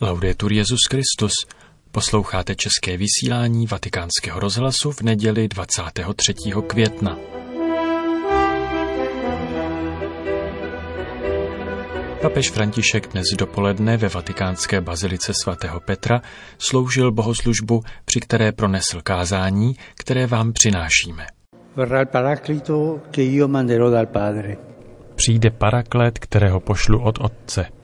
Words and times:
Laudetur 0.00 0.52
Jezus 0.52 0.78
Christus. 0.90 1.32
Posloucháte 1.90 2.54
české 2.54 2.96
vysílání 2.96 3.66
Vatikánského 3.66 4.40
rozhlasu 4.40 4.92
v 4.92 5.02
neděli 5.02 5.48
23. 5.48 6.34
května. 6.66 7.18
Papež 12.22 12.50
František 12.50 13.08
dnes 13.12 13.24
dopoledne 13.38 13.96
ve 13.96 14.08
vatikánské 14.08 14.80
bazilice 14.80 15.32
svatého 15.42 15.80
Petra 15.80 16.22
sloužil 16.58 17.12
bohoslužbu, 17.12 17.82
při 18.04 18.20
které 18.20 18.52
pronesl 18.52 19.00
kázání, 19.02 19.76
které 20.00 20.26
vám 20.26 20.52
přinášíme. 20.52 21.26
Přijde 25.14 25.50
paraklet, 25.50 26.18
kterého 26.18 26.60
pošlu 26.60 27.02
od 27.02 27.18
Otce. 27.18 27.83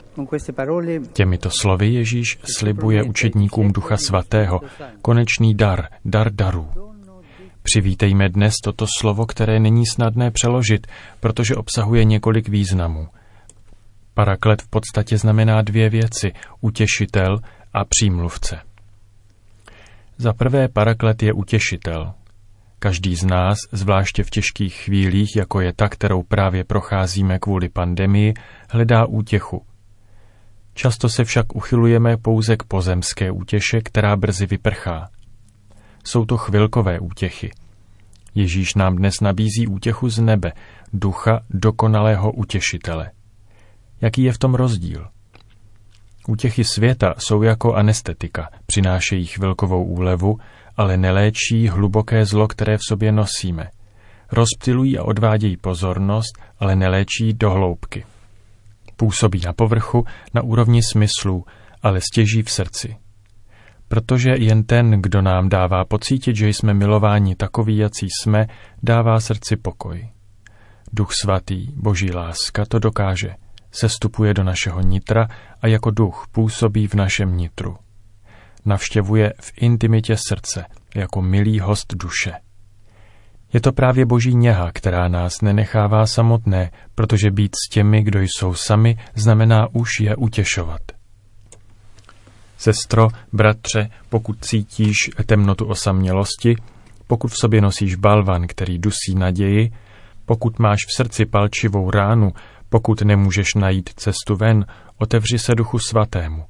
Těmito 1.12 1.50
slovy 1.60 1.88
Ježíš 1.88 2.38
slibuje 2.56 3.02
učedníkům 3.02 3.72
Ducha 3.72 3.96
Svatého 3.96 4.60
konečný 5.02 5.54
dar, 5.54 5.88
dar 6.04 6.32
darů. 6.32 6.68
Přivítejme 7.62 8.28
dnes 8.28 8.54
toto 8.64 8.86
slovo, 8.98 9.26
které 9.26 9.60
není 9.60 9.86
snadné 9.86 10.30
přeložit, 10.30 10.86
protože 11.20 11.54
obsahuje 11.54 12.04
několik 12.04 12.48
významů. 12.48 13.08
Paraklet 14.14 14.62
v 14.62 14.68
podstatě 14.68 15.18
znamená 15.18 15.62
dvě 15.62 15.90
věci, 15.90 16.32
utěšitel 16.60 17.38
a 17.72 17.84
přímluvce. 17.84 18.60
Za 20.18 20.32
prvé 20.32 20.68
paraklet 20.68 21.22
je 21.22 21.32
utěšitel. 21.32 22.12
Každý 22.78 23.16
z 23.16 23.24
nás, 23.24 23.58
zvláště 23.72 24.24
v 24.24 24.30
těžkých 24.30 24.74
chvílích, 24.74 25.36
jako 25.36 25.60
je 25.60 25.72
ta, 25.72 25.88
kterou 25.88 26.22
právě 26.22 26.64
procházíme 26.64 27.38
kvůli 27.38 27.68
pandemii, 27.68 28.34
hledá 28.70 29.06
útěchu. 29.06 29.62
Často 30.74 31.08
se 31.08 31.24
však 31.24 31.56
uchylujeme 31.56 32.16
pouze 32.16 32.56
k 32.56 32.62
pozemské 32.62 33.30
útěše, 33.30 33.80
která 33.80 34.16
brzy 34.16 34.46
vyprchá. 34.46 35.08
Jsou 36.04 36.24
to 36.24 36.36
chvilkové 36.36 36.98
útěchy. 36.98 37.50
Ježíš 38.34 38.74
nám 38.74 38.96
dnes 38.96 39.20
nabízí 39.20 39.66
útěchu 39.66 40.08
z 40.08 40.18
nebe, 40.18 40.52
ducha 40.92 41.40
dokonalého 41.50 42.32
utěšitele. 42.32 43.10
Jaký 44.00 44.22
je 44.22 44.32
v 44.32 44.38
tom 44.38 44.54
rozdíl? 44.54 45.08
Útěchy 46.28 46.64
světa 46.64 47.14
jsou 47.18 47.42
jako 47.42 47.74
anestetika, 47.74 48.48
přinášejí 48.66 49.26
chvilkovou 49.26 49.84
úlevu, 49.84 50.38
ale 50.76 50.96
neléčí 50.96 51.68
hluboké 51.68 52.24
zlo, 52.24 52.48
které 52.48 52.76
v 52.76 52.84
sobě 52.88 53.12
nosíme. 53.12 53.68
Rozptilují 54.32 54.98
a 54.98 55.04
odvádějí 55.04 55.56
pozornost, 55.56 56.38
ale 56.58 56.76
neléčí 56.76 57.32
do 57.32 57.50
hloubky. 57.50 58.04
Působí 59.00 59.40
na 59.46 59.52
povrchu, 59.52 60.04
na 60.34 60.42
úrovni 60.42 60.80
smyslů, 60.92 61.44
ale 61.82 62.00
stěží 62.00 62.42
v 62.42 62.50
srdci. 62.50 62.96
Protože 63.88 64.30
jen 64.38 64.64
ten, 64.64 64.90
kdo 65.02 65.22
nám 65.22 65.48
dává 65.48 65.84
pocítit, 65.84 66.36
že 66.36 66.48
jsme 66.48 66.74
milováni 66.74 67.36
takový, 67.36 67.76
jací 67.76 68.06
jsme, 68.10 68.46
dává 68.82 69.20
srdci 69.20 69.56
pokoj. 69.56 70.08
Duch 70.92 71.08
svatý, 71.22 71.66
boží 71.76 72.12
láska, 72.12 72.64
to 72.66 72.78
dokáže. 72.78 73.34
Sestupuje 73.72 74.34
do 74.34 74.44
našeho 74.44 74.80
nitra 74.80 75.28
a 75.62 75.66
jako 75.66 75.90
duch 75.90 76.26
působí 76.32 76.86
v 76.86 76.94
našem 76.94 77.36
nitru. 77.36 77.76
Navštěvuje 78.64 79.32
v 79.40 79.52
intimitě 79.56 80.16
srdce, 80.16 80.64
jako 80.94 81.22
milý 81.22 81.60
host 81.60 81.94
duše. 81.94 82.32
Je 83.52 83.60
to 83.60 83.72
právě 83.72 84.06
boží 84.06 84.34
něha, 84.34 84.70
která 84.72 85.08
nás 85.08 85.40
nenechává 85.42 86.06
samotné, 86.06 86.70
protože 86.94 87.30
být 87.30 87.56
s 87.66 87.68
těmi, 87.68 88.02
kdo 88.02 88.20
jsou 88.20 88.54
sami, 88.54 88.98
znamená 89.14 89.68
už 89.72 90.00
je 90.00 90.16
utěšovat. 90.16 90.80
Sestro, 92.58 93.08
bratře, 93.32 93.90
pokud 94.08 94.44
cítíš 94.44 94.96
temnotu 95.26 95.66
osamělosti, 95.66 96.56
pokud 97.06 97.28
v 97.28 97.38
sobě 97.40 97.60
nosíš 97.60 97.94
balvan, 97.94 98.46
který 98.46 98.78
dusí 98.78 99.14
naději, 99.14 99.70
pokud 100.26 100.58
máš 100.58 100.78
v 100.88 100.96
srdci 100.96 101.26
palčivou 101.26 101.90
ránu, 101.90 102.32
pokud 102.68 103.02
nemůžeš 103.02 103.54
najít 103.54 103.90
cestu 103.96 104.36
ven, 104.36 104.66
otevři 104.98 105.38
se 105.38 105.54
duchu 105.54 105.78
svatému. 105.78 106.44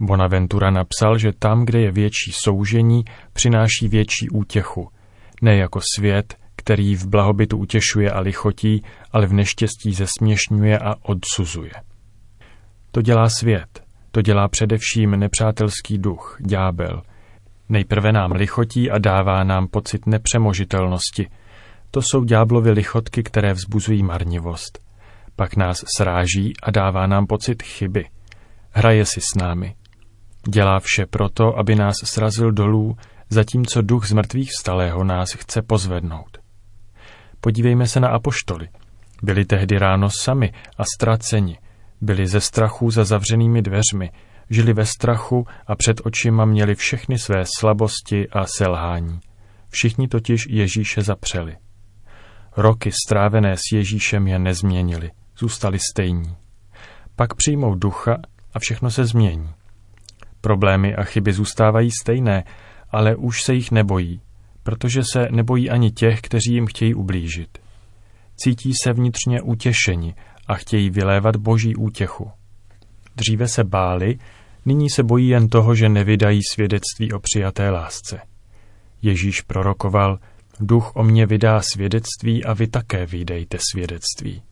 Bonaventura 0.00 0.70
napsal, 0.70 1.18
že 1.18 1.32
tam, 1.38 1.64
kde 1.64 1.80
je 1.80 1.90
větší 1.90 2.32
soužení, 2.32 3.04
přináší 3.32 3.88
větší 3.88 4.30
útěchu– 4.30 4.88
ne 5.42 5.56
jako 5.56 5.80
svět, 5.96 6.36
který 6.56 6.94
v 6.94 7.06
blahobytu 7.06 7.56
utěšuje 7.56 8.10
a 8.10 8.20
lichotí, 8.20 8.82
ale 9.12 9.26
v 9.26 9.32
neštěstí 9.32 9.94
zesměšňuje 9.94 10.78
a 10.78 10.94
odsuzuje. 11.02 11.72
To 12.90 13.02
dělá 13.02 13.28
svět, 13.28 13.82
to 14.10 14.22
dělá 14.22 14.48
především 14.48 15.10
nepřátelský 15.10 15.98
duch, 15.98 16.36
ďábel. 16.40 17.02
Nejprve 17.68 18.12
nám 18.12 18.32
lichotí 18.32 18.90
a 18.90 18.98
dává 18.98 19.44
nám 19.44 19.68
pocit 19.68 20.06
nepřemožitelnosti. 20.06 21.30
To 21.90 22.02
jsou 22.02 22.24
ďáblovy 22.24 22.70
lichotky, 22.70 23.22
které 23.22 23.52
vzbuzují 23.52 24.02
marnivost. 24.02 24.78
Pak 25.36 25.56
nás 25.56 25.84
sráží 25.96 26.52
a 26.62 26.70
dává 26.70 27.06
nám 27.06 27.26
pocit 27.26 27.62
chyby. 27.62 28.04
Hraje 28.70 29.04
si 29.04 29.20
s 29.20 29.34
námi. 29.38 29.74
Dělá 30.48 30.80
vše 30.80 31.06
proto, 31.06 31.58
aby 31.58 31.74
nás 31.74 31.94
srazil 32.04 32.52
dolů, 32.52 32.96
zatímco 33.30 33.82
duch 33.82 34.06
z 34.06 34.12
mrtvých 34.12 34.50
vstalého 34.50 35.04
nás 35.04 35.32
chce 35.32 35.62
pozvednout. 35.62 36.38
Podívejme 37.40 37.86
se 37.86 38.00
na 38.00 38.08
apoštoly. 38.08 38.68
Byli 39.22 39.44
tehdy 39.44 39.78
ráno 39.78 40.08
sami 40.10 40.52
a 40.78 40.84
ztraceni. 40.94 41.58
Byli 42.00 42.26
ze 42.26 42.40
strachu 42.40 42.90
za 42.90 43.04
zavřenými 43.04 43.62
dveřmi, 43.62 44.10
žili 44.50 44.72
ve 44.72 44.86
strachu 44.86 45.46
a 45.66 45.76
před 45.76 46.00
očima 46.04 46.44
měli 46.44 46.74
všechny 46.74 47.18
své 47.18 47.44
slabosti 47.58 48.28
a 48.28 48.46
selhání. 48.46 49.20
Všichni 49.68 50.08
totiž 50.08 50.46
Ježíše 50.50 51.02
zapřeli. 51.02 51.56
Roky 52.56 52.90
strávené 53.06 53.56
s 53.56 53.72
Ježíšem 53.72 54.26
je 54.26 54.38
nezměnili, 54.38 55.10
zůstali 55.38 55.78
stejní. 55.92 56.36
Pak 57.16 57.34
přijmou 57.34 57.74
ducha 57.74 58.16
a 58.54 58.58
všechno 58.58 58.90
se 58.90 59.04
změní. 59.04 59.50
Problémy 60.40 60.96
a 60.96 61.04
chyby 61.04 61.32
zůstávají 61.32 61.90
stejné, 61.90 62.44
ale 62.94 63.16
už 63.16 63.42
se 63.42 63.54
jich 63.54 63.70
nebojí, 63.70 64.20
protože 64.62 65.02
se 65.12 65.28
nebojí 65.30 65.70
ani 65.70 65.90
těch, 65.90 66.20
kteří 66.20 66.54
jim 66.54 66.66
chtějí 66.66 66.94
ublížit. 66.94 67.58
Cítí 68.36 68.72
se 68.82 68.92
vnitřně 68.92 69.42
utěšeni 69.42 70.14
a 70.46 70.54
chtějí 70.54 70.90
vylévat 70.90 71.36
boží 71.36 71.76
útěchu. 71.76 72.30
Dříve 73.16 73.48
se 73.48 73.64
báli, 73.64 74.18
nyní 74.64 74.90
se 74.90 75.02
bojí 75.02 75.28
jen 75.28 75.48
toho, 75.48 75.74
že 75.74 75.88
nevydají 75.88 76.40
svědectví 76.52 77.12
o 77.12 77.18
přijaté 77.18 77.70
lásce. 77.70 78.20
Ježíš 79.02 79.40
prorokoval, 79.40 80.18
duch 80.60 80.96
o 80.96 81.02
mě 81.02 81.26
vydá 81.26 81.60
svědectví 81.60 82.44
a 82.44 82.52
vy 82.52 82.66
také 82.66 83.06
vydejte 83.06 83.58
svědectví. 83.72 84.42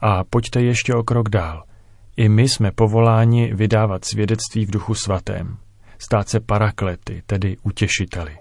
A 0.00 0.24
pojďte 0.24 0.62
ještě 0.62 0.94
o 0.94 1.02
krok 1.02 1.28
dál. 1.28 1.64
I 2.16 2.28
my 2.28 2.48
jsme 2.48 2.70
povoláni 2.70 3.54
vydávat 3.54 4.04
svědectví 4.04 4.66
v 4.66 4.70
duchu 4.70 4.94
svatém 4.94 5.58
stát 5.98 6.28
se 6.28 6.40
paraklety, 6.40 7.22
tedy 7.26 7.56
utěšiteli. 7.62 8.36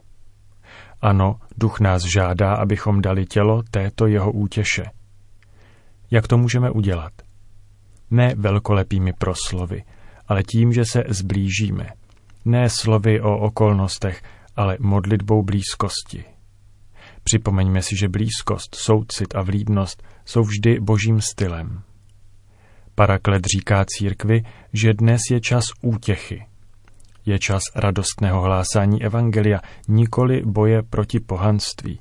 Ano, 1.02 1.36
duch 1.58 1.80
nás 1.80 2.04
žádá, 2.04 2.56
abychom 2.56 3.02
dali 3.02 3.26
tělo 3.26 3.64
této 3.72 4.08
jeho 4.08 4.32
útěše. 4.32 4.84
Jak 6.12 6.28
to 6.28 6.38
můžeme 6.38 6.72
udělat? 6.72 7.14
Ne 8.12 8.36
velkolepými 8.38 9.14
proslovy, 9.14 9.84
ale 10.28 10.44
tím, 10.44 10.74
že 10.74 10.86
se 10.86 11.04
zblížíme. 11.08 11.90
Ne 12.46 12.70
slovy 12.70 13.22
o 13.22 13.38
okolnostech, 13.38 14.22
ale 14.56 14.78
modlitbou 14.80 15.44
blízkosti. 15.44 16.26
Připomeňme 17.24 17.82
si, 17.82 17.96
že 18.00 18.10
blízkost, 18.10 18.76
soucit 18.76 19.36
a 19.36 19.42
vlídnost 19.42 20.04
jsou 20.26 20.42
vždy 20.42 20.80
božím 20.80 21.22
stylem. 21.22 21.82
Paraklet 22.96 23.44
říká 23.56 23.86
církvi, 23.88 24.44
že 24.74 24.94
dnes 24.94 25.22
je 25.32 25.42
čas 25.42 25.64
útěchy, 25.82 26.46
je 27.28 27.40
čas 27.40 27.64
radostného 27.76 28.42
hlásání 28.42 29.04
Evangelia, 29.04 29.60
nikoli 29.88 30.42
boje 30.46 30.84
proti 30.84 31.20
pohanství. 31.20 32.00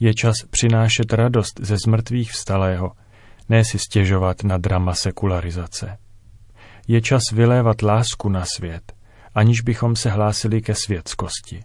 Je 0.00 0.14
čas 0.14 0.34
přinášet 0.50 1.12
radost 1.12 1.60
ze 1.60 1.76
zmrtvých 1.86 2.32
vstalého, 2.32 2.92
ne 3.48 3.64
si 3.64 3.78
stěžovat 3.78 4.44
na 4.44 4.58
drama 4.58 4.94
sekularizace. 4.94 5.98
Je 6.88 7.00
čas 7.00 7.22
vylévat 7.32 7.82
lásku 7.82 8.28
na 8.28 8.44
svět, 8.44 8.92
aniž 9.34 9.60
bychom 9.60 9.96
se 9.96 10.10
hlásili 10.10 10.62
ke 10.62 10.74
světskosti. 10.74 11.62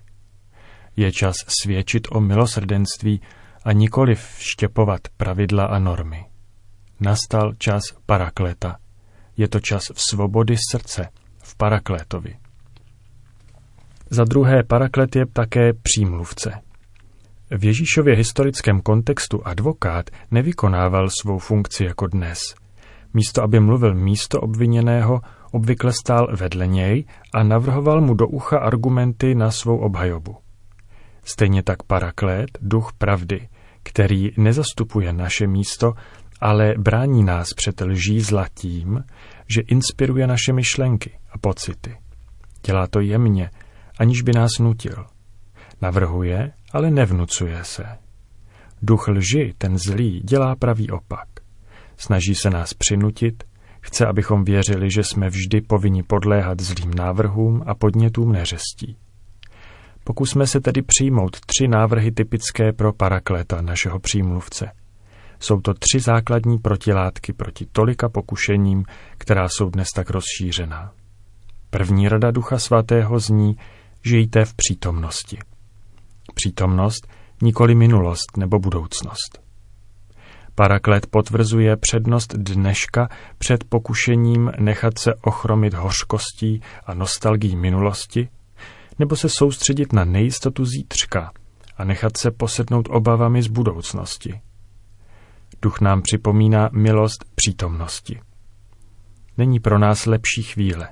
Je 0.95 1.12
čas 1.12 1.36
svědčit 1.62 2.07
o 2.12 2.19
milosrdenství 2.19 3.21
a 3.63 3.71
nikoli 3.71 4.16
vštěpovat 4.16 5.01
pravidla 5.18 5.66
a 5.66 5.80
normy. 5.80 6.25
Nastal 7.00 7.54
čas 7.57 7.81
parakleta. 8.06 8.77
Je 9.38 9.48
to 9.48 9.60
čas 9.60 9.83
v 9.94 10.01
svobody 10.10 10.56
srdce, 10.71 11.07
v 11.44 11.56
paraklétovi. 11.56 12.36
Za 14.09 14.23
druhé, 14.23 14.63
paraklet 14.63 15.15
je 15.15 15.25
také 15.25 15.73
přímluvce. 15.73 16.51
V 17.51 17.65
Ježíšově 17.65 18.15
historickém 18.15 18.81
kontextu 18.81 19.47
advokát 19.47 20.09
nevykonával 20.31 21.09
svou 21.21 21.38
funkci 21.38 21.83
jako 21.83 22.07
dnes. 22.07 22.39
Místo, 23.13 23.44
aby 23.44 23.59
mluvil 23.59 23.95
místo 23.95 24.41
obviněného, 24.41 25.21
obvykle 25.51 25.94
stál 25.94 26.27
vedle 26.35 26.67
něj 26.67 27.06
a 27.33 27.44
navrhoval 27.44 28.01
mu 28.01 28.13
do 28.13 28.27
ucha 28.27 28.57
argumenty 28.57 29.35
na 29.35 29.51
svou 29.51 29.77
obhajobu. 29.77 30.35
Stejně 31.23 31.63
tak 31.63 31.83
Paraklét, 31.83 32.57
duch 32.61 32.94
pravdy, 32.97 33.50
který 33.83 34.31
nezastupuje 34.38 35.13
naše 35.13 35.47
místo, 35.47 35.94
ale 36.41 36.73
brání 36.77 37.23
nás 37.23 37.53
před 37.53 37.81
lží 37.81 38.21
zlatím, 38.21 39.03
že 39.56 39.61
inspiruje 39.61 40.27
naše 40.27 40.53
myšlenky 40.53 41.11
a 41.31 41.38
pocity. 41.38 41.97
Dělá 42.65 42.88
to 42.88 43.00
jemně, 43.00 43.50
aniž 44.00 44.22
by 44.22 44.31
nás 44.34 44.51
nutil. 44.60 45.06
Navrhuje, 45.81 46.51
ale 46.72 46.92
nevnucuje 46.92 47.63
se. 47.63 47.86
Duch 48.81 49.07
lži, 49.07 49.54
ten 49.57 49.78
zlý, 49.78 50.22
dělá 50.24 50.56
pravý 50.56 50.92
opak. 50.92 51.28
Snaží 51.98 52.36
se 52.36 52.50
nás 52.50 52.74
přinutit, 52.74 53.44
chce, 53.81 54.06
abychom 54.06 54.44
věřili, 54.44 54.92
že 54.92 55.04
jsme 55.04 55.30
vždy 55.30 55.62
povinni 55.62 56.04
podléhat 56.04 56.62
zlým 56.62 56.94
návrhům 56.94 57.63
a 57.66 57.75
podnětům 57.75 58.31
neřestí. 58.31 58.98
Pokusme 60.04 60.48
se 60.48 60.60
tedy 60.60 60.81
přijmout 60.81 61.40
tři 61.40 61.68
návrhy 61.68 62.12
typické 62.12 62.74
pro 62.74 62.94
parakleta 62.94 63.62
našeho 63.62 64.00
přímluvce. 64.00 64.72
Jsou 65.40 65.62
to 65.62 65.74
tři 65.74 66.00
základní 66.00 66.57
protilátky 66.57 67.34
proti 67.34 67.66
tolika 67.72 68.10
pokušením, 68.10 68.84
která 69.18 69.50
jsou 69.50 69.69
dnes 69.69 69.88
tak 69.95 70.10
rozšířená. 70.10 70.92
První 71.69 72.10
rada 72.10 72.31
Ducha 72.31 72.60
Svatého 72.60 73.19
zní, 73.19 73.56
žijte 74.06 74.46
v 74.46 74.54
přítomnosti. 74.54 75.38
Přítomnost 76.36 77.07
nikoli 77.42 77.75
minulost 77.75 78.38
nebo 78.38 78.60
budoucnost. 78.60 79.50
Paraklet 80.56 81.07
potvrzuje 81.07 81.78
přednost 81.78 82.34
dneška 82.36 83.10
před 83.38 83.63
pokušením 83.63 84.51
nechat 84.60 85.00
se 85.00 85.16
ochromit 85.16 85.74
hořkostí 85.74 86.62
a 86.86 86.94
nostalgií 86.94 87.56
minulosti, 87.56 88.30
nebo 89.00 89.16
se 89.16 89.30
soustředit 89.30 89.94
na 89.94 90.06
nejistotu 90.06 90.66
zítřka 90.66 91.31
a 91.78 91.84
nechat 91.84 92.18
se 92.18 92.31
posednout 92.31 92.88
obavami 92.92 93.42
z 93.44 93.48
budoucnosti. 93.48 94.42
Duch 95.62 95.81
nám 95.81 96.02
připomíná 96.02 96.69
milost 96.74 97.25
přítomnosti. 97.36 98.19
Není 99.38 99.60
pro 99.60 99.80
nás 99.80 100.06
lepší 100.06 100.44
chvíle. 100.44 100.90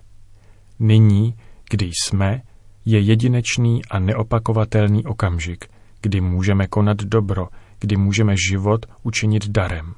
Nyní, 0.79 1.37
kdy 1.69 1.85
jsme, 1.85 2.41
je 2.89 2.99
jedinečný 2.99 3.81
a 3.91 3.99
neopakovatelný 3.99 5.05
okamžik, 5.05 5.65
kdy 6.01 6.21
můžeme 6.21 6.67
konat 6.67 6.97
dobro, 6.97 7.47
kdy 7.79 7.97
můžeme 7.97 8.35
život 8.51 8.85
učinit 9.03 9.47
darem. 9.47 9.93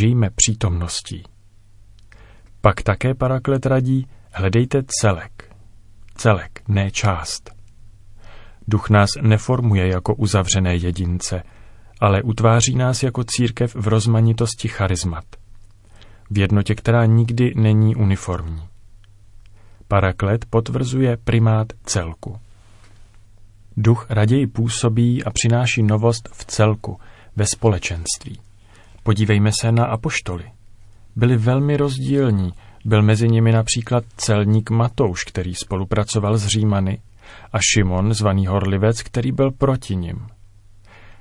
Žijme 0.00 0.30
přítomností. 0.34 1.22
Pak 2.60 2.82
také 2.82 3.14
Paraklet 3.14 3.66
radí, 3.66 4.06
hledejte 4.32 4.82
celek. 4.86 5.56
Celek, 6.14 6.62
ne 6.68 6.90
část. 6.90 7.50
Duch 8.68 8.90
nás 8.90 9.10
neformuje 9.20 9.88
jako 9.88 10.14
uzavřené 10.14 10.76
jedince, 10.76 11.42
ale 12.00 12.22
utváří 12.22 12.74
nás 12.74 13.02
jako 13.02 13.24
církev 13.24 13.74
v 13.74 13.88
rozmanitosti 13.88 14.68
charizmat. 14.68 15.24
V 16.30 16.38
jednotě, 16.38 16.74
která 16.74 17.06
nikdy 17.06 17.52
není 17.56 17.96
uniformní. 17.96 18.69
Paraklet 19.90 20.44
potvrzuje 20.44 21.16
primát 21.16 21.66
celku. 21.84 22.38
Duch 23.76 24.06
raději 24.10 24.46
působí 24.46 25.24
a 25.24 25.30
přináší 25.30 25.82
novost 25.82 26.28
v 26.32 26.44
celku, 26.44 26.98
ve 27.36 27.46
společenství. 27.46 28.40
Podívejme 29.02 29.50
se 29.60 29.72
na 29.72 29.84
apoštoly. 29.84 30.44
Byli 31.16 31.36
velmi 31.36 31.76
rozdílní, 31.76 32.52
byl 32.84 33.02
mezi 33.02 33.28
nimi 33.28 33.52
například 33.52 34.04
celník 34.16 34.70
Matouš, 34.70 35.24
který 35.24 35.54
spolupracoval 35.54 36.38
s 36.38 36.46
Římany, 36.46 37.02
a 37.52 37.58
Šimon, 37.74 38.14
zvaný 38.14 38.46
Horlivec, 38.46 39.02
který 39.02 39.32
byl 39.32 39.50
proti 39.50 39.96
nim. 39.96 40.26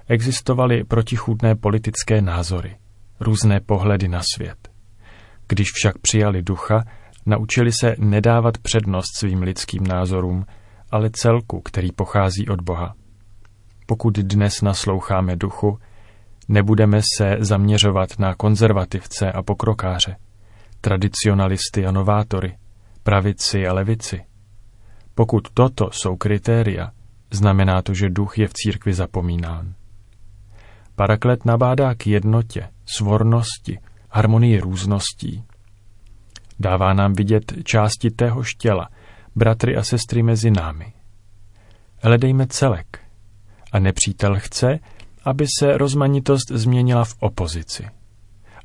Existovaly 0.07 0.83
protichůdné 0.83 1.55
politické 1.55 2.21
názory, 2.21 2.75
různé 3.19 3.59
pohledy 3.59 4.07
na 4.07 4.21
svět. 4.35 4.69
Když 5.47 5.67
však 5.73 5.97
přijali 5.97 6.41
ducha, 6.41 6.83
naučili 7.25 7.71
se 7.71 7.95
nedávat 7.99 8.57
přednost 8.57 9.17
svým 9.17 9.41
lidským 9.41 9.87
názorům, 9.87 10.45
ale 10.91 11.09
celku, 11.13 11.61
který 11.61 11.91
pochází 11.91 12.47
od 12.49 12.61
Boha. 12.61 12.95
Pokud 13.85 14.13
dnes 14.17 14.61
nasloucháme 14.61 15.35
duchu, 15.35 15.79
nebudeme 16.47 17.01
se 17.17 17.37
zaměřovat 17.39 18.19
na 18.19 18.35
konzervativce 18.35 19.31
a 19.31 19.43
pokrokáře, 19.43 20.15
tradicionalisty 20.81 21.85
a 21.85 21.91
novátory, 21.91 22.57
pravici 23.03 23.67
a 23.67 23.73
levici. 23.73 24.21
Pokud 25.15 25.47
toto 25.53 25.89
jsou 25.91 26.15
kritéria, 26.15 26.91
znamená 27.31 27.81
to, 27.81 27.93
že 27.93 28.09
duch 28.09 28.37
je 28.37 28.47
v 28.47 28.53
církvi 28.53 28.93
zapomínán. 28.93 29.73
Paraklet 30.95 31.45
nabádá 31.45 31.95
k 31.95 32.07
jednotě, 32.07 32.69
svornosti, 32.97 33.79
harmonii 34.09 34.59
růzností. 34.59 35.43
Dává 36.59 36.93
nám 36.93 37.13
vidět 37.13 37.53
části 37.63 38.11
téhož 38.11 38.53
těla, 38.53 38.89
bratry 39.35 39.77
a 39.77 39.83
sestry 39.83 40.23
mezi 40.23 40.51
námi. 40.51 40.93
Hledejme 42.03 42.47
celek. 42.47 42.99
A 43.71 43.79
nepřítel 43.79 44.35
chce, 44.39 44.79
aby 45.23 45.45
se 45.59 45.77
rozmanitost 45.77 46.51
změnila 46.51 47.05
v 47.05 47.15
opozici. 47.19 47.87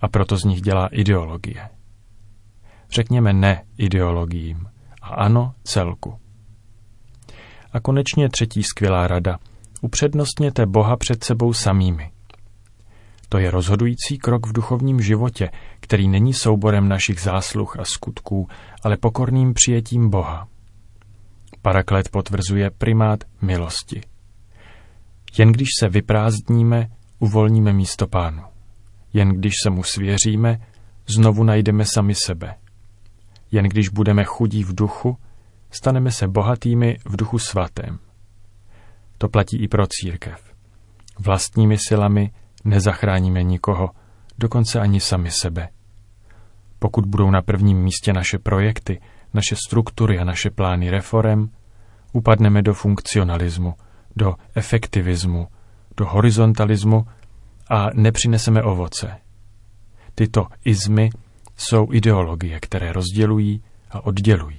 A 0.01 0.09
proto 0.09 0.37
z 0.37 0.45
nich 0.45 0.61
dělá 0.61 0.87
ideologie. 0.87 1.69
Řekněme 2.91 3.33
ne 3.33 3.65
ideologiím 3.79 4.67
a 5.03 5.09
ano 5.09 5.55
celku. 5.65 6.19
A 7.73 7.81
konečně 7.81 8.29
třetí 8.29 8.63
skvělá 8.63 9.07
rada. 9.07 9.39
Upřednostněte 9.81 10.67
Boha 10.67 10.97
před 10.97 11.25
sebou 11.25 11.53
samými. 11.53 12.14
To 13.35 13.39
je 13.39 13.51
rozhodující 13.51 14.19
krok 14.19 14.47
v 14.47 14.53
duchovním 14.53 15.01
životě, 15.01 15.51
který 15.81 16.09
není 16.09 16.35
souborem 16.35 16.89
našich 16.89 17.21
zásluh 17.21 17.79
a 17.79 17.85
skutků, 17.85 18.49
ale 18.83 18.97
pokorným 18.97 19.55
přijetím 19.55 20.11
Boha. 20.11 20.49
Paraklet 21.63 22.09
potvrzuje 22.09 22.71
primát 22.71 23.25
milosti. 23.43 24.01
Jen 25.39 25.53
když 25.53 25.69
se 25.81 25.89
vyprázdníme, 25.89 26.89
uvolníme 27.19 27.73
místo 27.73 28.07
pánu. 28.07 28.43
Jen 29.13 29.29
když 29.29 29.53
se 29.63 29.71
mu 29.71 29.83
svěříme, 29.83 30.59
znovu 31.07 31.45
najdeme 31.45 31.85
sami 31.85 32.15
sebe. 32.15 32.55
Jen 33.53 33.65
když 33.65 33.89
budeme 33.89 34.25
chudí 34.25 34.65
v 34.65 34.75
duchu, 34.75 35.17
staneme 35.71 36.11
se 36.11 36.29
bohatými 36.29 36.99
v 37.05 37.17
duchu 37.17 37.39
svatém. 37.39 37.99
To 39.19 39.29
platí 39.29 39.63
i 39.63 39.69
pro 39.69 39.87
církev. 39.87 40.55
Vlastními 41.19 41.77
silami 41.89 42.31
nezachráníme 42.65 43.43
nikoho, 43.43 43.91
dokonce 44.39 44.81
ani 44.81 45.01
sami 45.01 45.31
sebe. 45.31 45.69
Pokud 46.79 47.07
budou 47.07 47.31
na 47.31 47.43
prvním 47.43 47.79
místě 47.79 48.13
naše 48.13 48.39
projekty, 48.39 49.01
naše 49.35 49.57
struktury 49.67 50.19
a 50.19 50.25
naše 50.25 50.51
plány 50.51 50.91
reform, 50.91 51.49
upadneme 52.13 52.63
do 52.63 52.75
funkcionalismu, 52.75 53.75
do 54.17 54.35
efektivismu, 54.55 55.49
do 55.97 56.07
horizontalismu 56.07 57.07
a 57.71 57.89
nepřineseme 57.95 58.63
ovoce. 58.63 59.17
Tyto 60.15 60.47
izmy 60.65 61.11
jsou 61.57 61.93
ideologie, 61.93 62.61
které 62.61 62.93
rozdělují 62.93 63.63
a 63.91 64.07
oddělují. 64.07 64.59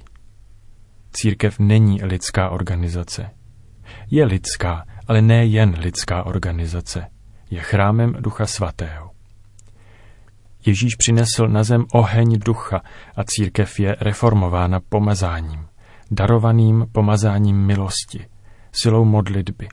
Církev 1.12 1.60
není 1.60 2.04
lidská 2.04 2.50
organizace. 2.50 3.30
Je 4.12 4.26
lidská, 4.26 4.86
ale 5.08 5.22
ne 5.22 5.46
jen 5.46 5.76
lidská 5.80 6.24
organizace. 6.24 7.15
Je 7.56 7.62
chrámem 7.62 8.14
Ducha 8.20 8.46
Svatého. 8.46 9.12
Ježíš 10.66 10.96
přinesl 10.96 11.48
na 11.48 11.64
zem 11.64 11.86
oheň 11.94 12.40
ducha 12.40 12.82
a 13.16 13.24
církev 13.24 13.80
je 13.80 13.96
reformována 14.00 14.80
pomazáním, 14.90 15.68
darovaným 16.12 16.86
pomazáním 16.92 17.66
milosti, 17.66 18.28
silou 18.72 19.06
modlitby, 19.06 19.68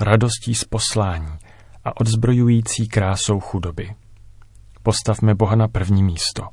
radostí 0.00 0.54
z 0.54 0.64
poslání 0.64 1.38
a 1.84 2.00
odzbrojující 2.00 2.88
krásou 2.88 3.40
chudoby. 3.40 3.94
Postavme 4.82 5.34
Boha 5.34 5.56
na 5.56 5.68
první 5.68 6.02
místo. 6.02 6.48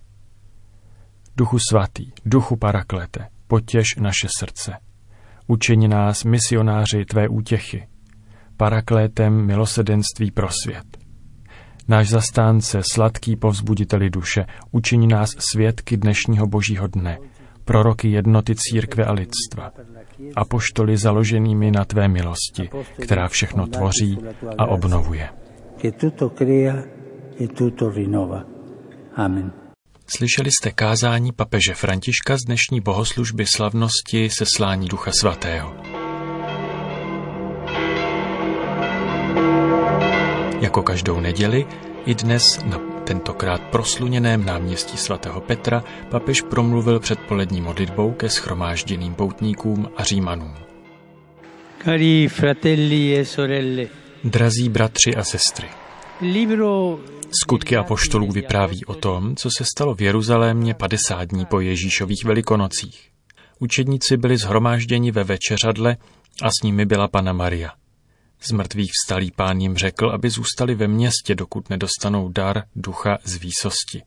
Duchu 1.38 1.58
svatý, 1.70 2.12
duchu 2.26 2.56
paraklete, 2.56 3.28
potěž 3.48 3.86
naše 4.00 4.28
srdce. 4.38 4.78
Učeni 5.48 5.88
nás 5.88 6.24
misionáři 6.24 7.06
tvé 7.06 7.28
útěchy, 7.28 7.88
paraklétem 8.60 9.46
milosedenství 9.46 10.32
pro 10.32 10.48
svět 10.64 11.10
náš 11.90 12.10
zastánce, 12.10 12.82
sladký 12.94 13.36
povzbuditeli 13.36 14.10
duše, 14.10 14.46
učiní 14.72 15.08
nás 15.08 15.30
svědky 15.52 15.98
dnešního 15.98 16.48
božího 16.48 16.88
dne, 16.88 17.18
proroky 17.66 18.10
jednoty 18.12 18.56
církve 18.58 19.06
a 19.06 19.12
lidstva, 19.12 19.72
apoštoly 20.36 20.98
založenými 20.98 21.72
na 21.72 21.86
tvé 21.86 22.08
milosti, 22.08 22.70
která 23.02 23.28
všechno 23.28 23.68
tvoří 23.68 24.18
a 24.58 24.66
obnovuje. 24.66 25.30
Amen. 29.16 29.52
Slyšeli 30.18 30.50
jste 30.52 30.72
kázání 30.72 31.32
papeže 31.32 31.74
Františka 31.74 32.38
z 32.38 32.46
dnešní 32.46 32.82
bohoslužby 32.82 33.46
slavnosti 33.56 34.30
seslání 34.30 34.88
Ducha 34.88 35.12
Svatého. 35.20 35.89
Jako 40.62 40.84
každou 40.84 41.20
neděli 41.20 41.66
i 42.06 42.16
dnes 42.16 42.60
na 42.66 42.80
tentokrát 43.04 43.62
prosluněném 43.62 44.46
náměstí 44.46 44.98
svatého 44.98 45.42
Petra 45.42 45.84
papež 46.10 46.42
promluvil 46.42 47.00
před 47.00 47.20
polední 47.20 47.62
modlitbou 47.62 48.12
ke 48.12 48.30
schromážděným 48.30 49.16
poutníkům 49.16 49.90
a 49.98 50.04
římanům. 50.04 50.54
Cari 51.84 52.28
fratelli 52.28 53.18
e 53.18 53.26
sorelle, 53.26 53.88
Drazí 54.24 54.70
bratři 54.70 55.16
a 55.16 55.24
sestry, 55.24 55.68
libro 56.22 57.00
skutky 57.44 57.78
apoštolů 57.78 58.32
vypráví 58.32 58.86
o 58.86 58.94
tom, 58.94 59.36
co 59.36 59.50
se 59.58 59.66
stalo 59.76 59.96
v 59.96 60.02
Jeruzalémě 60.02 60.74
50 60.74 61.24
dní 61.24 61.46
po 61.46 61.60
Ježíšových 61.60 62.26
velikonocích. 62.26 63.10
Učedníci 63.60 64.18
byli 64.18 64.38
zhromážděni 64.38 65.12
ve 65.12 65.24
večeřadle 65.24 65.98
a 66.42 66.50
s 66.50 66.64
nimi 66.64 66.86
byla 66.86 67.08
Pana 67.08 67.34
Maria. 67.34 67.72
Z 68.42 68.52
mrtvých 68.52 68.92
vstalý 68.92 69.32
pán 69.32 69.60
jim 69.60 69.78
řekl, 69.78 70.10
aby 70.10 70.30
zůstali 70.30 70.76
ve 70.76 70.88
městě, 70.88 71.36
dokud 71.36 71.70
nedostanou 71.70 72.30
dar 72.30 72.64
ducha 72.76 73.18
z 73.24 73.36
výsosti. 73.36 74.04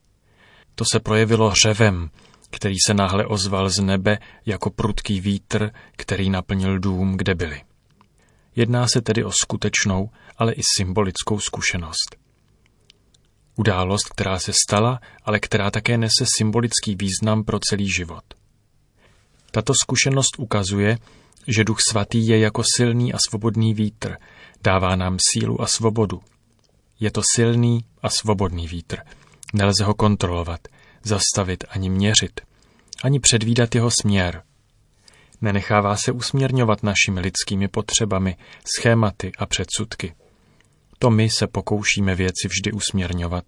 To 0.74 0.84
se 0.92 1.00
projevilo 1.00 1.52
řevem, 1.62 2.10
který 2.50 2.74
se 2.86 2.94
náhle 2.94 3.26
ozval 3.26 3.68
z 3.68 3.78
nebe 3.78 4.18
jako 4.46 4.70
prudký 4.70 5.20
vítr, 5.20 5.70
který 5.96 6.30
naplnil 6.30 6.78
dům, 6.78 7.16
kde 7.16 7.34
byli. 7.34 7.62
Jedná 8.56 8.88
se 8.88 9.00
tedy 9.00 9.24
o 9.24 9.32
skutečnou, 9.32 10.10
ale 10.36 10.52
i 10.52 10.60
symbolickou 10.76 11.38
zkušenost. 11.38 12.16
Událost, 13.56 14.08
která 14.08 14.38
se 14.38 14.52
stala, 14.68 15.00
ale 15.24 15.40
která 15.40 15.70
také 15.70 15.98
nese 15.98 16.24
symbolický 16.38 16.94
význam 16.94 17.44
pro 17.44 17.58
celý 17.70 17.92
život. 17.92 18.24
Tato 19.50 19.72
zkušenost 19.82 20.38
ukazuje, 20.38 20.98
že 21.48 21.64
Duch 21.64 21.78
Svatý 21.90 22.26
je 22.26 22.38
jako 22.38 22.62
silný 22.76 23.12
a 23.12 23.16
svobodný 23.28 23.74
vítr, 23.74 24.16
dává 24.62 24.96
nám 24.96 25.16
sílu 25.32 25.62
a 25.62 25.66
svobodu. 25.66 26.20
Je 27.00 27.10
to 27.10 27.22
silný 27.34 27.84
a 28.02 28.08
svobodný 28.08 28.68
vítr. 28.68 28.98
Nelze 29.54 29.84
ho 29.84 29.94
kontrolovat, 29.94 30.60
zastavit 31.02 31.64
ani 31.68 31.90
měřit, 31.90 32.40
ani 33.04 33.20
předvídat 33.20 33.74
jeho 33.74 33.90
směr. 34.00 34.42
Nenechává 35.40 35.96
se 35.96 36.12
usměrňovat 36.12 36.82
našimi 36.82 37.20
lidskými 37.20 37.68
potřebami, 37.68 38.36
schématy 38.76 39.32
a 39.38 39.46
předsudky. 39.46 40.14
To 40.98 41.10
my 41.10 41.30
se 41.30 41.46
pokoušíme 41.46 42.14
věci 42.14 42.48
vždy 42.48 42.72
usměrňovat. 42.72 43.44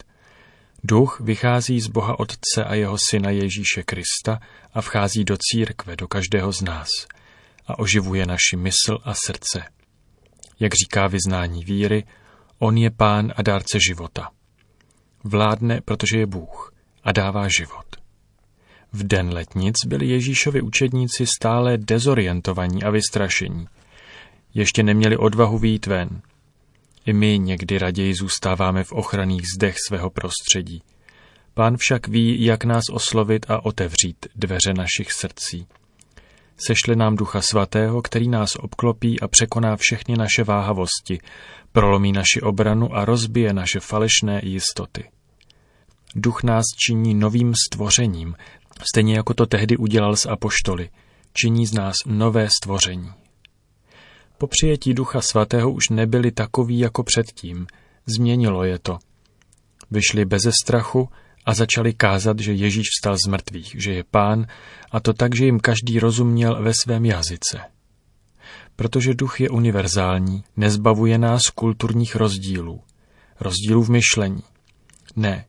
Duch 0.84 1.20
vychází 1.20 1.80
z 1.80 1.86
Boha 1.86 2.18
Otce 2.18 2.64
a 2.64 2.74
jeho 2.74 2.96
Syna 3.10 3.30
Ježíše 3.30 3.82
Krista 3.82 4.40
a 4.74 4.80
vchází 4.80 5.24
do 5.24 5.36
církve, 5.40 5.96
do 5.96 6.08
každého 6.08 6.52
z 6.52 6.62
nás 6.62 6.88
a 7.66 7.78
oživuje 7.78 8.26
naši 8.26 8.56
mysl 8.56 8.98
a 9.04 9.14
srdce. 9.26 9.64
Jak 10.60 10.72
říká 10.74 11.06
vyznání 11.06 11.64
víry, 11.64 12.04
On 12.58 12.76
je 12.76 12.90
pán 12.90 13.32
a 13.36 13.42
dárce 13.42 13.78
života. 13.88 14.30
Vládne, 15.24 15.80
protože 15.80 16.18
je 16.18 16.26
Bůh 16.26 16.72
a 17.04 17.12
dává 17.12 17.48
život. 17.48 17.86
V 18.92 19.06
den 19.06 19.32
letnic 19.32 19.74
byli 19.86 20.06
Ježíšovi 20.06 20.62
učedníci 20.62 21.26
stále 21.26 21.78
dezorientovaní 21.78 22.82
a 22.82 22.90
vystrašení. 22.90 23.66
Ještě 24.54 24.82
neměli 24.82 25.16
odvahu 25.16 25.58
výjít 25.58 25.86
ven. 25.86 26.22
I 27.06 27.12
my 27.12 27.38
někdy 27.38 27.78
raději 27.78 28.14
zůstáváme 28.14 28.84
v 28.84 28.92
ochranných 28.92 29.42
zdech 29.56 29.76
svého 29.86 30.10
prostředí. 30.10 30.82
Pán 31.54 31.76
však 31.76 32.08
ví, 32.08 32.44
jak 32.44 32.64
nás 32.64 32.84
oslovit 32.92 33.46
a 33.50 33.64
otevřít 33.64 34.26
dveře 34.34 34.74
našich 34.74 35.12
srdcí. 35.12 35.66
Sešle 36.56 36.96
nám 36.96 37.16
Ducha 37.16 37.40
Svatého, 37.40 38.02
který 38.02 38.28
nás 38.28 38.56
obklopí 38.56 39.20
a 39.20 39.28
překoná 39.28 39.76
všechny 39.76 40.16
naše 40.16 40.44
váhavosti, 40.44 41.18
prolomí 41.72 42.12
naši 42.12 42.40
obranu 42.40 42.96
a 42.96 43.04
rozbije 43.04 43.52
naše 43.52 43.80
falešné 43.80 44.40
jistoty. 44.44 45.10
Duch 46.14 46.42
nás 46.42 46.64
činí 46.86 47.14
novým 47.14 47.52
stvořením, 47.66 48.34
stejně 48.92 49.16
jako 49.16 49.34
to 49.34 49.46
tehdy 49.46 49.76
udělal 49.76 50.16
s 50.16 50.26
apoštoly. 50.26 50.90
Činí 51.32 51.66
z 51.66 51.72
nás 51.72 51.94
nové 52.06 52.48
stvoření. 52.62 53.12
Po 54.38 54.46
přijetí 54.46 54.94
Ducha 54.94 55.20
Svatého 55.20 55.72
už 55.72 55.88
nebyli 55.88 56.32
takoví 56.32 56.78
jako 56.78 57.02
předtím. 57.02 57.66
Změnilo 58.06 58.64
je 58.64 58.78
to. 58.78 58.98
Vyšli 59.90 60.24
beze 60.24 60.50
strachu 60.64 61.08
a 61.46 61.54
začali 61.54 61.94
kázat, 61.94 62.38
že 62.38 62.52
Ježíš 62.52 62.86
vstal 62.98 63.16
z 63.16 63.26
mrtvých, 63.26 63.76
že 63.78 63.92
je 63.92 64.04
pán, 64.04 64.46
a 64.90 65.00
to 65.00 65.12
tak, 65.12 65.36
že 65.36 65.44
jim 65.44 65.60
každý 65.60 65.98
rozuměl 65.98 66.62
ve 66.62 66.72
svém 66.74 67.04
jazyce. 67.04 67.60
Protože 68.76 69.14
duch 69.14 69.40
je 69.40 69.50
univerzální, 69.50 70.44
nezbavuje 70.56 71.18
nás 71.18 71.42
kulturních 71.42 72.16
rozdílů, 72.16 72.80
rozdílů 73.40 73.82
v 73.82 73.90
myšlení. 73.90 74.42
Ne, 75.16 75.44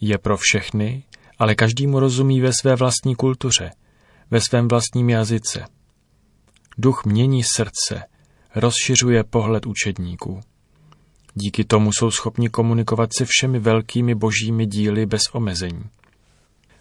je 0.00 0.18
pro 0.18 0.36
všechny, 0.36 1.04
ale 1.38 1.54
každý 1.54 1.86
mu 1.86 2.00
rozumí 2.00 2.40
ve 2.40 2.52
své 2.52 2.76
vlastní 2.76 3.14
kultuře, 3.14 3.70
ve 4.30 4.40
svém 4.40 4.68
vlastním 4.68 5.10
jazyce. 5.10 5.64
Duch 6.78 7.04
mění 7.04 7.42
srdce, 7.42 8.02
rozšiřuje 8.54 9.24
pohled 9.24 9.66
učedníků. 9.66 10.40
Díky 11.38 11.64
tomu 11.64 11.90
jsou 11.92 12.10
schopni 12.10 12.48
komunikovat 12.48 13.10
se 13.18 13.24
všemi 13.28 13.58
velkými 13.58 14.14
božími 14.14 14.66
díly 14.66 15.06
bez 15.06 15.22
omezení. 15.32 15.84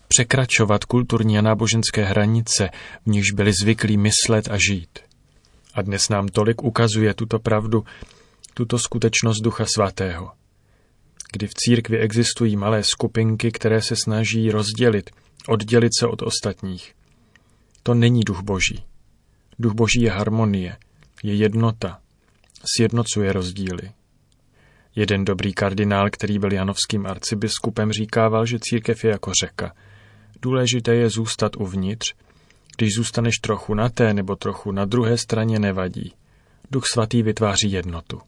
Překračovat 0.08 0.86
kulturní 0.86 1.38
a 1.38 1.42
náboženské 1.42 2.06
hranice, 2.06 2.70
v 3.06 3.10
nichž 3.10 3.32
byli 3.32 3.52
zvyklí 3.62 3.98
myslet 3.98 4.48
a 4.52 4.58
žít. 4.58 5.00
A 5.74 5.82
dnes 5.82 6.10
nám 6.10 6.28
tolik 6.28 6.64
ukazuje 6.64 7.14
tuto 7.14 7.40
pravdu, 7.40 7.86
tuto 8.54 8.80
skutečnost 8.80 9.42
Ducha 9.42 9.66
Svatého. 9.66 10.32
Kdy 11.32 11.48
v 11.48 11.54
církvi 11.54 12.00
existují 12.00 12.56
malé 12.56 12.84
skupinky, 12.84 13.52
které 13.52 13.82
se 13.82 13.96
snaží 14.04 14.52
rozdělit, 14.52 15.10
oddělit 15.48 15.92
se 16.00 16.08
od 16.08 16.22
ostatních. 16.22 16.94
To 17.84 17.94
není 17.94 18.24
duch 18.24 18.42
boží. 18.42 18.84
Duch 19.60 19.74
boží 19.74 20.02
je 20.02 20.12
harmonie, 20.12 20.78
je 21.24 21.36
jednota, 21.36 22.00
sjednocuje 22.76 23.34
rozdíly. 23.34 23.92
Jeden 24.96 25.26
dobrý 25.26 25.54
kardinál, 25.54 26.10
který 26.10 26.40
byl 26.40 26.54
janovským 26.54 27.06
arcibiskupem, 27.06 27.92
říkával, 27.92 28.46
že 28.46 28.60
církev 28.62 29.04
je 29.04 29.12
jako 29.12 29.32
řeka. 29.42 29.74
Důležité 30.42 30.96
je 30.96 31.10
zůstat 31.10 31.52
uvnitř. 31.58 32.14
Když 32.78 32.90
zůstaneš 32.96 33.36
trochu 33.42 33.74
na 33.74 33.90
té 33.90 34.14
nebo 34.14 34.36
trochu 34.36 34.72
na 34.72 34.86
druhé 34.86 35.18
straně, 35.18 35.60
nevadí. 35.60 36.14
Duch 36.72 36.84
svatý 36.94 37.24
vytváří 37.24 37.72
jednotu. 37.72 38.22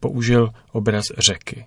Použil 0.00 0.50
obraz 0.72 1.04
řeky. 1.18 1.66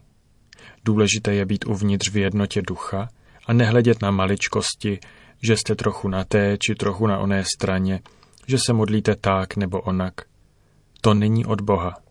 Důležité 0.85 1.33
je 1.33 1.45
být 1.45 1.65
uvnitř 1.65 2.11
v 2.11 2.17
jednotě 2.17 2.61
ducha 2.61 3.09
a 3.47 3.53
nehledět 3.53 4.01
na 4.01 4.11
maličkosti, 4.11 4.99
že 5.41 5.57
jste 5.57 5.75
trochu 5.75 6.07
na 6.07 6.23
té 6.23 6.57
či 6.57 6.75
trochu 6.75 7.07
na 7.07 7.19
oné 7.19 7.43
straně, 7.55 7.99
že 8.47 8.57
se 8.65 8.73
modlíte 8.73 9.15
tak 9.15 9.55
nebo 9.55 9.81
onak. 9.81 10.13
To 11.01 11.13
není 11.13 11.45
od 11.45 11.61
Boha. 11.61 12.04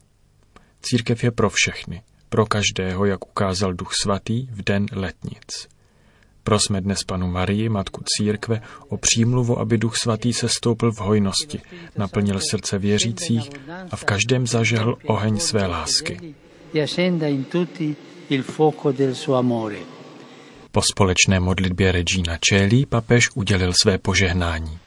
Církev 0.85 1.25
je 1.25 1.31
pro 1.31 1.51
všechny, 1.51 2.03
pro 2.29 2.47
každého, 2.47 3.05
jak 3.05 3.27
ukázal 3.27 3.73
Duch 3.73 3.93
Svatý 4.03 4.47
v 4.53 4.65
den 4.65 4.87
letnic. 4.93 5.69
Prosme 6.43 6.81
dnes 6.81 7.05
panu 7.05 7.31
Marii, 7.31 7.69
matku 7.69 8.03
církve, 8.07 8.63
o 8.89 8.97
přímluvu, 8.97 9.59
aby 9.59 9.79
Duch 9.79 9.97
Svatý 9.97 10.33
se 10.33 10.49
stoupil 10.49 10.93
v 10.93 10.99
hojnosti, 10.99 11.61
naplnil 11.97 12.41
srdce 12.51 12.79
věřících 12.79 13.51
a 13.91 13.97
v 13.97 14.05
každém 14.05 14.47
zažehl 14.47 14.97
oheň 15.07 15.39
své 15.39 15.67
lásky. 15.67 16.35
Po 20.73 20.83
společné 20.93 21.41
modlitbě 21.41 21.93
Regina 21.93 22.39
Celi 22.49 22.87
papež 22.87 23.29
udělil 23.35 23.73
své 23.83 23.99
požehnání. 23.99 24.79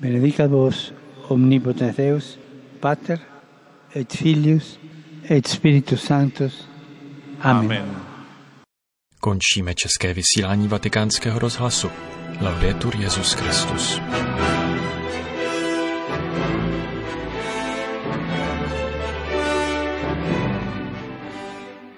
Benedicat 0.00 0.50
vos 0.50 0.92
omnipotens 1.28 1.96
Deus, 1.96 2.38
Pater 2.80 3.18
et 3.96 4.12
Filius 4.12 4.78
et 5.30 5.46
Spiritus 5.46 6.04
Sanctus. 6.04 6.68
Amen. 7.40 7.82
Amen. 7.82 7.96
Končíme 9.20 9.74
české 9.74 10.14
vysílání 10.14 10.68
vatikánského 10.68 11.38
rozhlasu. 11.38 11.90
Laudetur 12.40 12.96
Jezus 12.96 13.32
Christus. 13.32 14.00